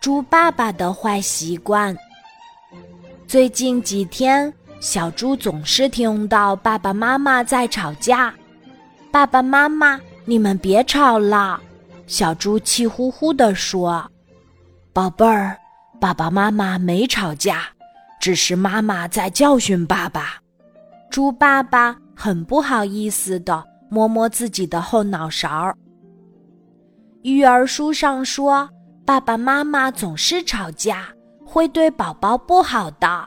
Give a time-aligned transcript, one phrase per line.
[0.00, 1.94] 猪爸爸的坏习惯。
[3.26, 8.34] 最近几天，小猪总是听到爸爸妈妈在吵架。
[9.12, 11.60] 爸爸妈妈，你们别吵了！
[12.06, 14.10] 小猪气呼呼地说
[14.94, 15.54] ：“宝贝儿，
[16.00, 17.64] 爸爸妈妈没吵架，
[18.18, 20.40] 只是妈妈在教训爸爸。”
[21.10, 25.74] 猪爸爸很不好意思地摸摸自己的后脑勺。
[27.22, 28.66] 育儿书上说，
[29.10, 31.08] 爸爸妈妈总是吵架，
[31.44, 33.26] 会对宝宝不好的。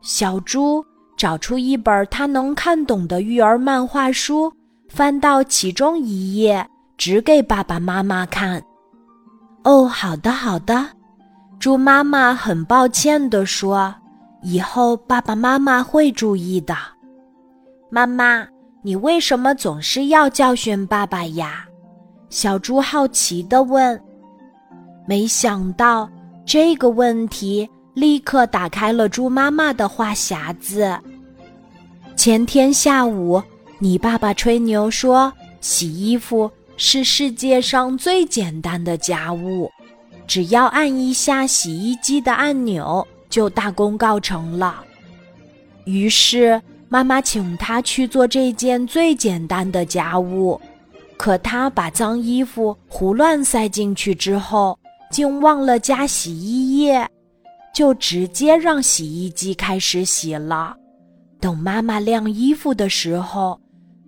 [0.00, 0.82] 小猪
[1.14, 4.50] 找出一本他能看懂的育儿漫画书。
[4.88, 8.64] 翻到其中一页，指给爸爸妈妈看。
[9.62, 10.88] 哦，好的，好的。
[11.58, 13.94] 猪妈妈很抱歉地说
[14.40, 16.74] ：“以后爸爸妈妈会注意的。”
[17.92, 18.48] 妈妈，
[18.80, 21.66] 你为什么总是要教训爸爸呀？
[22.30, 24.02] 小猪好奇地问。
[25.10, 26.08] 没想到
[26.46, 30.96] 这个问题立刻打开了猪妈妈的话匣子。
[32.14, 33.42] 前天下午。
[33.82, 39.72] 你爸爸吹牛说，洗衣服是世界上最简单的家务，
[40.26, 44.84] 只要按一下洗衣机的按钮就大功告成了。
[45.86, 50.60] 于是妈妈请他去做这件最简单的家务，
[51.16, 54.78] 可他把脏衣服胡乱塞进去之后，
[55.10, 57.06] 竟忘了加洗衣液，
[57.74, 60.74] 就直接让洗衣机开始洗了。
[61.40, 63.60] 等妈妈晾衣服的时候。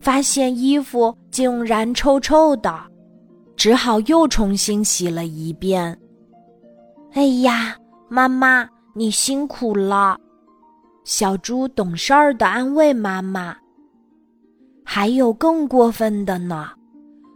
[0.00, 2.80] 发现衣服竟然臭臭的，
[3.56, 5.98] 只好又重新洗了一遍。
[7.14, 7.76] 哎呀，
[8.08, 10.16] 妈妈，你辛苦了！
[11.02, 13.56] 小猪懂事儿的安慰妈妈。
[14.84, 16.70] 还有更过分的呢，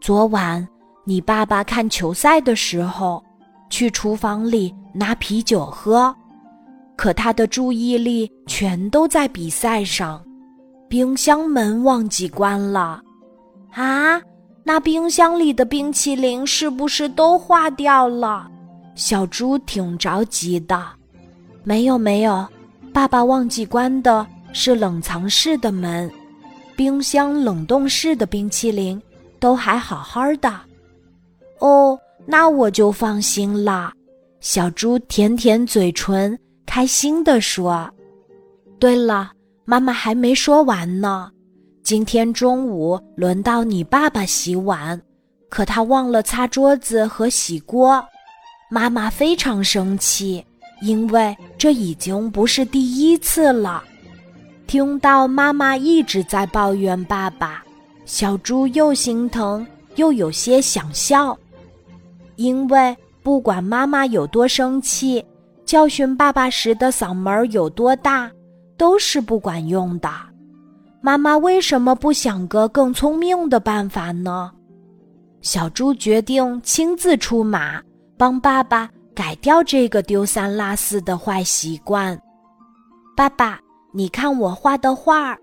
[0.00, 0.64] 昨晚
[1.02, 3.20] 你爸爸看球赛的时候，
[3.74, 6.14] 去厨房里拿啤酒喝，
[6.94, 10.24] 可他的注意力全都在比赛上。
[10.88, 13.02] 冰箱门忘记关了，
[13.72, 14.22] 啊！
[14.62, 18.48] 那冰箱里的冰淇淋是不是都化掉了？
[18.94, 20.80] 小猪挺着急的。
[21.64, 22.46] 没有没有，
[22.92, 26.08] 爸爸忘记关的是冷藏室的门，
[26.76, 29.02] 冰箱冷冻室的冰淇淋
[29.40, 30.48] 都还好好的。
[31.58, 33.92] 哦，那我就放心了。
[34.40, 37.90] 小猪舔舔嘴唇，开心地说
[38.78, 39.32] ：“对了。”
[39.66, 41.30] 妈妈还没说完呢，
[41.82, 45.00] 今天中午轮到你爸爸洗碗，
[45.48, 48.04] 可他忘了擦桌子和洗锅，
[48.70, 50.44] 妈妈非常生气，
[50.82, 53.82] 因为这已经不是第一次了。
[54.66, 57.64] 听到妈妈一直在抱怨爸爸，
[58.04, 61.34] 小猪又心疼又有些想笑，
[62.36, 65.24] 因为不管妈妈有多生气，
[65.64, 68.30] 教训爸爸时的嗓门有多大。
[68.76, 70.10] 都是不管用的，
[71.00, 74.50] 妈妈为什么不想个更聪明的办法呢？
[75.42, 77.80] 小猪决定亲自出马，
[78.18, 82.20] 帮爸爸改掉这个丢三落四的坏习惯。
[83.16, 83.60] 爸爸，
[83.92, 85.38] 你看我画的画儿。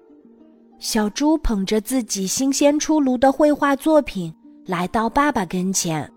[0.77, 4.33] 小猪捧着自己新鲜出炉的绘画作品，
[4.65, 6.11] 来到爸爸跟前。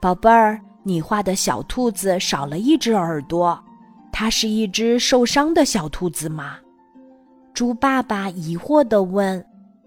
[0.00, 3.62] 宝贝儿，你画的小兔子少了一只耳朵。
[4.10, 6.56] 它是一只受伤的小兔子吗？
[7.52, 9.44] 猪爸爸疑惑地问。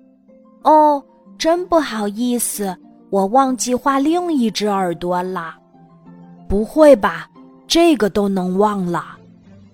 [0.64, 1.04] “哦，
[1.38, 2.76] 真不好意思，
[3.10, 5.56] 我忘记画另一只耳朵了。
[6.48, 7.28] ”“不会吧，
[7.68, 9.18] 这个都能忘了？”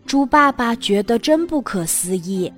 [0.08, 2.52] 猪爸爸觉得真不可思议。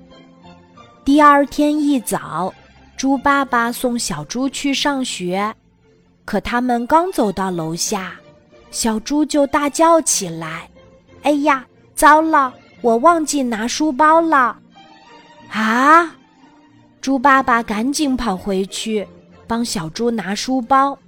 [1.04, 2.54] 第二天一早，
[2.96, 5.52] 猪爸爸送小猪去上学，
[6.24, 8.14] 可他们刚走到楼下，
[8.70, 10.68] 小猪就大叫起来
[11.22, 14.58] ：“哎呀！”糟了，我忘记拿书包了！
[15.50, 16.16] 啊！
[17.00, 19.06] 猪爸爸赶紧跑回去
[19.46, 20.98] 帮小猪拿书包。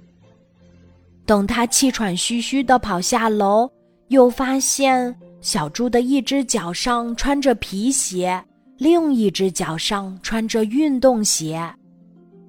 [1.25, 3.69] 等他气喘吁吁地跑下楼，
[4.09, 8.41] 又发现小猪的一只脚上穿着皮鞋，
[8.77, 11.61] 另一只脚上穿着运动鞋。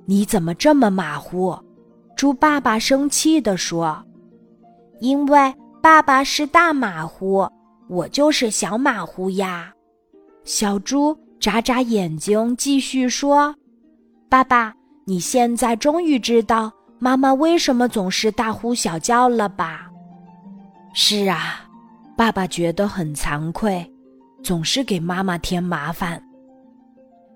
[0.04, 1.58] 你怎么这么马虎？
[2.16, 4.02] 猪爸爸生气地说
[5.00, 7.46] ：“因为爸爸是大马虎。”
[7.88, 9.72] 我就是小马虎呀，
[10.42, 13.54] 小猪眨眨眼睛，继续说
[14.28, 14.74] ：“爸爸，
[15.04, 19.88] 你现在终于知道妈妈为什么总是大呼小叫了吧
[20.94, 21.64] ？”“是啊，
[22.16, 23.88] 爸爸觉得很惭愧，
[24.42, 26.20] 总是给妈妈添麻烦。”“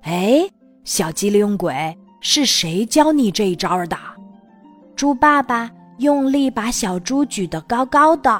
[0.02, 0.40] 哎，
[0.82, 3.96] 小机灵鬼，是谁教你这一招的？”
[5.00, 8.30] 猪爸爸用力把小猪举得高高的。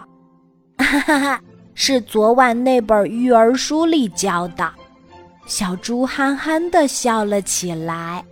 [0.77, 1.41] 哈哈哈，
[1.73, 4.71] 是昨晚那本育儿书里教的。”
[5.49, 8.23] 小猪憨憨地笑了起来。